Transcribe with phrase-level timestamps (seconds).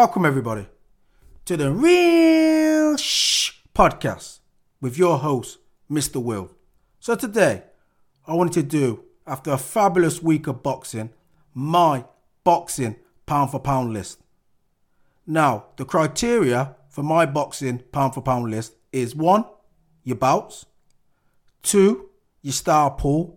[0.00, 0.64] Welcome, everybody,
[1.44, 4.38] to the Real Shh podcast
[4.80, 5.58] with your host,
[5.90, 6.22] Mr.
[6.22, 6.52] Will.
[7.00, 7.64] So, today,
[8.24, 11.10] I wanted to do, after a fabulous week of boxing,
[11.52, 12.04] my
[12.44, 12.94] boxing
[13.26, 14.20] pound for pound list.
[15.26, 19.46] Now, the criteria for my boxing pound for pound list is one,
[20.04, 20.66] your bouts,
[21.64, 22.08] two,
[22.42, 23.36] your star pool,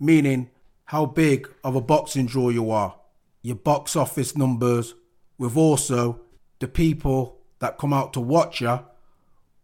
[0.00, 0.48] meaning
[0.84, 2.98] how big of a boxing draw you are,
[3.42, 4.94] your box office numbers,
[5.38, 6.20] with also
[6.58, 8.80] the people that come out to watch you,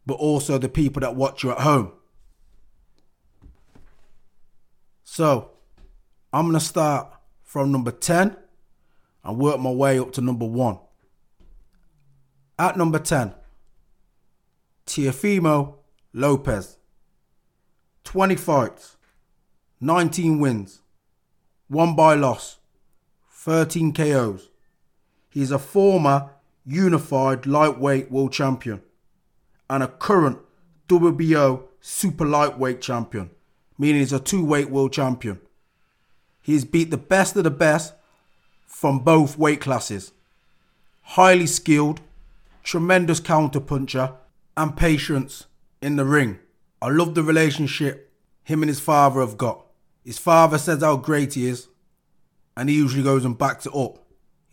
[0.06, 1.92] but also the people that watch you at home.
[5.02, 5.50] So,
[6.33, 8.37] I'm going to start from number 10
[9.24, 10.78] and work my way up to number 1.
[12.59, 13.34] At number 10,
[14.86, 15.77] Teofimo
[16.12, 16.78] Lopez.
[18.05, 18.97] 20 fights,
[19.81, 20.83] 19 wins,
[21.69, 22.59] 1 by loss,
[23.31, 24.50] 13 KOs.
[25.34, 26.30] He's a former
[26.64, 28.82] unified lightweight world champion
[29.68, 30.38] and a current
[30.88, 33.30] WBO super lightweight champion,
[33.76, 35.41] meaning he's a two weight world champion.
[36.41, 37.94] He's beat the best of the best
[38.64, 40.12] from both weight classes.
[41.02, 42.00] Highly skilled,
[42.62, 44.14] tremendous counterpuncher,
[44.56, 45.46] and patience
[45.82, 46.38] in the ring.
[46.80, 48.12] I love the relationship
[48.44, 49.66] him and his father have got.
[50.04, 51.66] His father says how great he is,
[52.56, 54.03] and he usually goes and backs it up.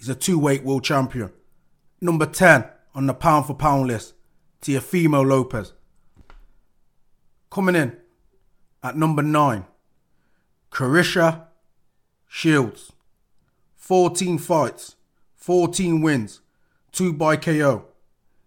[0.02, 1.32] He's a two weight world champion.
[2.02, 4.16] Number 10 on the pound for pound list,
[4.60, 5.74] Teofimo Lopez.
[7.52, 7.96] Coming in
[8.82, 9.64] at number 9,
[10.72, 11.44] Claressa
[12.28, 12.94] Shields.
[13.76, 14.96] 14 fights,
[15.36, 16.42] 14 wins,
[16.94, 17.86] 2 by KO.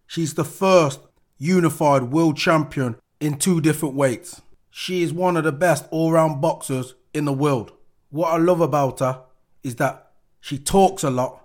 [0.09, 0.99] She's the first
[1.39, 4.43] unified world champion in two different weights.
[4.73, 7.71] She is one of the best all round boxers in the world.
[8.11, 9.23] What I love about her
[9.63, 10.11] is that
[10.41, 11.44] she talks a lot,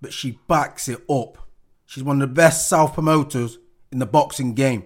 [0.00, 1.38] but she backs it up.
[1.86, 3.58] She's one of the best self promoters
[3.92, 4.84] in the boxing game.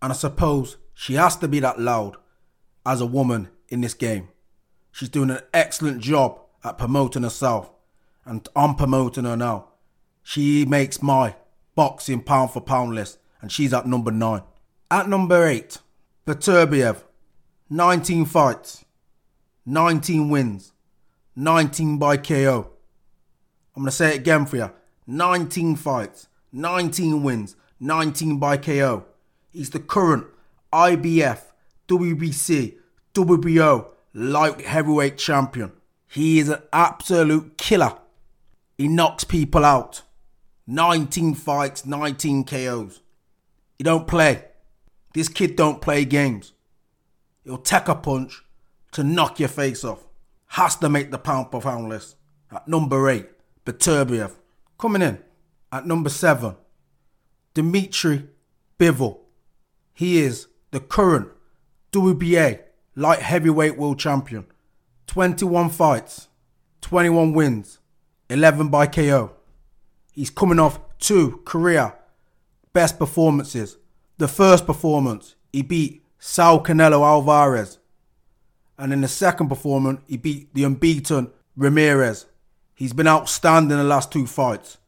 [0.00, 2.16] And I suppose she has to be that loud
[2.86, 4.28] as a woman in this game.
[4.90, 7.70] She's doing an excellent job at promoting herself,
[8.24, 9.68] and I'm promoting her now.
[10.22, 11.36] She makes my
[11.74, 14.42] boxing pound for pound list, and she's at number nine.
[14.90, 15.78] At number eight,
[16.26, 17.04] Beterbiev,
[17.70, 18.84] 19 fights,
[19.66, 20.72] 19 wins,
[21.36, 22.72] 19 by KO.
[23.78, 24.72] I'm going to say it again for you
[25.06, 29.06] 19 fights, 19 wins, 19 by KO.
[29.52, 30.26] He's the current
[30.72, 31.42] IBF,
[31.86, 32.74] WBC,
[33.14, 35.70] WBO light heavyweight champion.
[36.08, 37.96] He is an absolute killer.
[38.76, 40.02] He knocks people out.
[40.66, 43.00] 19 fights, 19 KOs.
[43.76, 44.42] He don't play.
[45.14, 46.52] This kid don't play games.
[47.44, 48.42] He'll take a punch
[48.90, 50.04] to knock your face off.
[50.48, 52.16] Has to make the pound per pound list.
[52.50, 53.28] At number 8,
[53.68, 54.32] Beterbiev.
[54.78, 55.18] Coming in
[55.70, 56.56] at number 7,
[57.52, 58.26] Dmitry
[58.78, 59.18] Bivol.
[59.92, 61.28] He is the current
[61.92, 62.60] WBA
[62.96, 64.46] light heavyweight world champion.
[65.06, 66.28] 21 fights,
[66.80, 67.78] 21 wins,
[68.30, 69.32] 11 by KO.
[70.12, 71.92] He's coming off two career
[72.72, 73.76] best performances.
[74.16, 77.78] The first performance, he beat Saul Canelo Alvarez.
[78.78, 82.26] And in the second performance, he beat the unbeaten Ramirez.
[82.78, 84.78] He's been outstanding in the last two fights,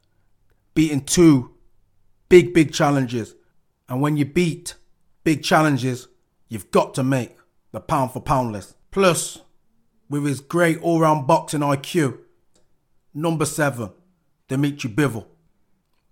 [0.75, 1.51] beating two
[2.29, 3.35] big, big challenges.
[3.89, 4.77] And when you beat
[5.25, 6.07] big challenges,
[6.49, 7.37] you've got to make
[7.73, 8.77] the pound for pound list.
[8.93, 9.41] Plus,
[10.09, 12.19] with his great all round boxing IQ,
[13.13, 13.91] number seven,
[14.47, 15.27] Dimitri Bivol.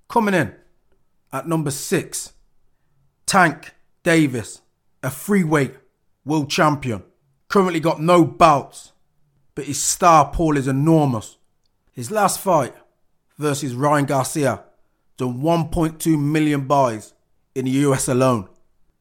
[0.09, 0.53] Coming in
[1.33, 2.33] at number six,
[3.25, 3.73] Tank
[4.03, 4.63] Davis,
[5.01, 5.77] a freeweight
[6.25, 7.05] world champion.
[7.47, 8.91] Currently got no bouts,
[9.55, 11.38] but his star pool is enormous.
[11.99, 12.77] His last fight
[13.39, 14.63] versus Ryan Garcia
[15.17, 17.13] done 1.2 million buys
[17.57, 18.49] in the US alone.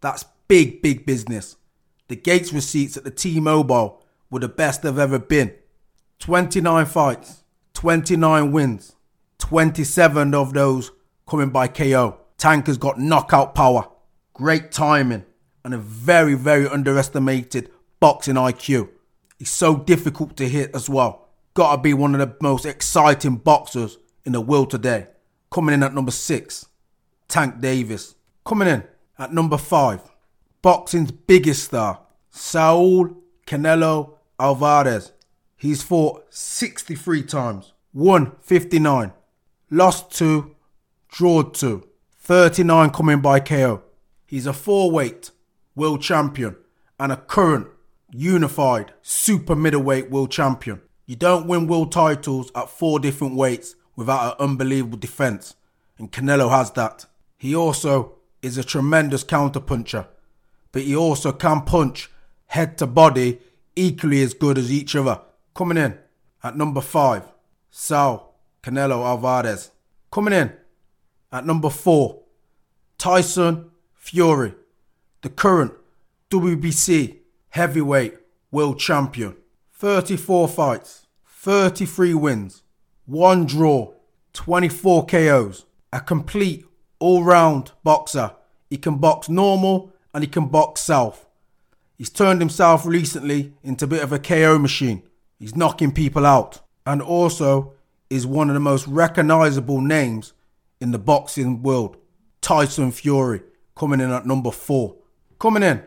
[0.02, 1.58] That's big, big business.
[2.08, 5.54] The Gates receipts at the T Mobile were the best they've ever been.
[6.18, 7.44] 29 fights,
[7.76, 8.96] 29 wins,
[9.38, 10.92] 27 of those
[11.28, 12.18] coming by KO.
[12.40, 13.88] Tank has got knockout power,
[14.34, 15.24] great timing,
[15.64, 17.70] and a very, very underestimated
[18.00, 18.90] boxing IQ.
[19.38, 21.27] He's so difficult to hit as well.
[21.58, 25.08] Gotta be one of the most exciting boxers in the world today.
[25.50, 26.68] Coming in at number six,
[27.28, 28.14] Tank Davis.
[28.46, 28.84] Coming in
[29.18, 30.02] at number five,
[30.62, 33.10] boxing's biggest star, Saul
[33.48, 35.14] Canelo Alvarez.
[35.56, 39.14] He's fought 63 times, won 59,
[39.72, 40.56] lost 2,
[41.10, 41.88] drawed 2,
[42.20, 43.82] 39 coming by KO.
[44.28, 45.32] He's a four weight
[45.76, 46.56] world champion
[47.00, 47.66] and a current
[48.12, 50.82] unified super middleweight world champion.
[51.08, 55.56] You don't win world titles at four different weights without an unbelievable defense.
[55.98, 57.06] and Canelo has that.
[57.38, 60.06] He also is a tremendous counterpuncher,
[60.72, 62.12] but he also can punch
[62.48, 63.40] head to body
[63.76, 65.22] equally as good as each other.
[65.56, 65.98] Coming in
[66.44, 67.24] at number five,
[67.72, 69.72] Sal Canelo Alvarez.
[70.12, 70.52] Coming in
[71.32, 72.24] at number four,
[72.98, 74.54] Tyson Fury,
[75.22, 75.74] the current
[76.30, 77.18] WBC
[77.50, 78.18] heavyweight
[78.52, 79.36] world champion.
[79.78, 82.64] 34 fights, 33 wins,
[83.06, 83.94] 1 draw,
[84.34, 85.66] 24 KOs.
[85.94, 86.66] A complete
[87.00, 88.32] all round boxer.
[88.72, 91.28] He can box normal and he can box south.
[91.96, 95.04] He's turned himself recently into a bit of a KO machine.
[95.40, 97.74] He's knocking people out and also
[98.10, 100.34] is one of the most recognizable names
[100.82, 101.98] in the boxing world.
[102.42, 103.44] Tyson Fury
[103.76, 104.96] coming in at number four.
[105.38, 105.84] Coming in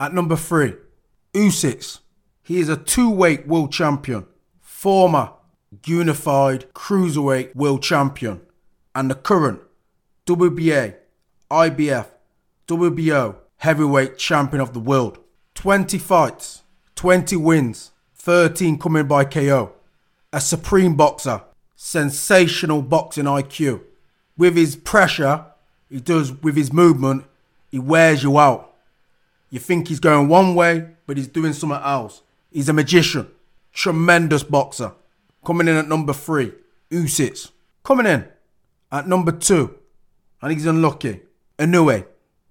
[0.00, 0.74] at number three,
[1.34, 2.00] Usyk.
[2.46, 4.24] He is a two-weight world champion,
[4.60, 5.32] former
[5.84, 8.40] unified cruiserweight world champion,
[8.94, 9.62] and the current
[10.26, 10.94] WBA,
[11.50, 12.06] IBF,
[12.68, 15.18] WBO heavyweight champion of the world.
[15.56, 16.62] 20 fights,
[16.94, 19.72] 20 wins, 13 coming by KO.
[20.32, 21.42] A supreme boxer,
[21.74, 23.80] sensational boxing IQ.
[24.38, 25.46] With his pressure,
[25.88, 27.24] he does with his movement,
[27.72, 28.72] he wears you out.
[29.50, 32.22] You think he's going one way, but he's doing something else.
[32.56, 33.28] He's a magician.
[33.74, 34.92] Tremendous boxer.
[35.44, 36.52] Coming in at number three,
[36.90, 37.50] Usyk.
[37.84, 38.26] Coming in
[38.90, 39.76] at number two,
[40.40, 41.20] and he's unlucky,
[41.58, 42.06] Inoue.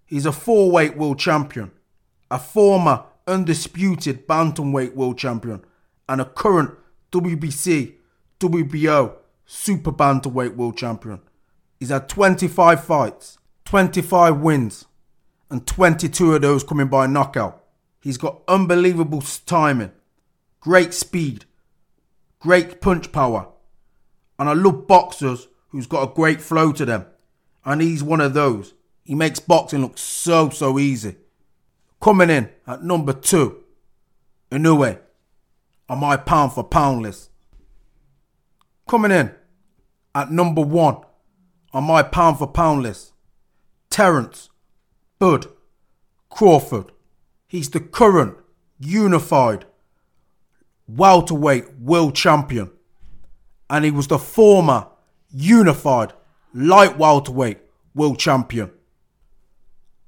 [0.06, 1.72] He's a four-weight world champion,
[2.30, 5.66] a former undisputed bantamweight world champion,
[6.08, 6.76] and a current
[7.12, 7.96] WBC,
[8.40, 9.16] WBO
[9.48, 11.20] super bantamweight world champion.
[11.80, 14.86] He's had 25 fights, 25 wins,
[15.50, 17.65] and 22 of those coming by knockout.
[18.06, 19.92] He's got unbelievable timing,
[20.60, 21.46] great speed,
[22.40, 23.48] great punch power,
[24.38, 27.08] and I love boxers who's got a great flow to them.
[27.66, 28.76] And he's one of those.
[29.04, 31.16] He makes boxing look so, so easy.
[32.00, 33.64] Coming in at number two,
[34.52, 35.00] Inoue,
[35.90, 37.32] on my pound for pound list.
[38.88, 39.32] Coming in
[40.14, 40.98] at number one
[41.74, 43.14] on my pound for pound list,
[43.90, 44.52] Terence
[45.18, 45.48] Bud
[46.30, 46.92] Crawford.
[47.56, 48.36] He's the current
[48.80, 49.64] unified
[50.90, 52.70] welterweight world champion,
[53.70, 54.88] and he was the former
[55.32, 56.12] unified
[56.54, 57.60] light welterweight
[57.94, 58.72] world champion.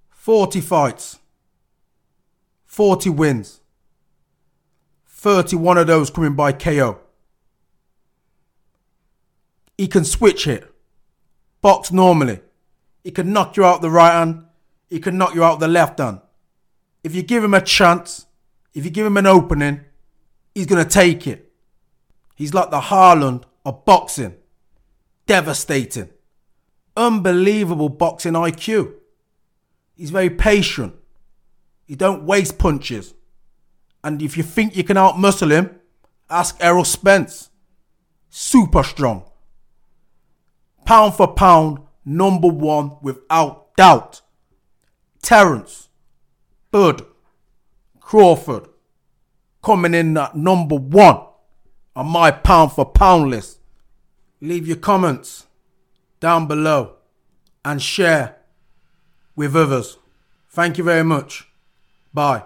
[0.09, 1.19] 40 fights,
[2.65, 3.61] 40 wins,
[5.05, 6.99] 31 of those coming by KO.
[9.77, 10.69] He can switch hit,
[11.61, 12.41] box normally.
[13.05, 14.43] He can knock you out the right hand,
[14.89, 16.19] he can knock you out the left hand.
[17.07, 18.25] If you give him a chance,
[18.73, 19.79] if you give him an opening,
[20.53, 21.53] he's going to take it.
[22.35, 24.35] He's like the Haaland of boxing.
[25.25, 26.09] Devastating.
[26.97, 28.93] Unbelievable boxing IQ.
[29.95, 30.95] He's very patient.
[31.85, 33.13] He don't waste punches.
[34.03, 35.79] And if you think you can outmuscle him,
[36.29, 37.49] ask Errol Spence.
[38.29, 39.23] Super strong.
[40.83, 44.23] Pound for pound, number one without doubt.
[45.21, 45.86] Terence,
[46.71, 47.05] Bud,
[47.99, 48.67] Crawford
[49.63, 51.19] coming in at number one
[51.95, 53.59] on my pound for pound list.
[54.39, 55.47] Leave your comments
[56.19, 56.95] down below
[57.65, 58.37] and share
[59.35, 59.97] with others.
[60.49, 61.47] Thank you very much.
[62.13, 62.43] Bye.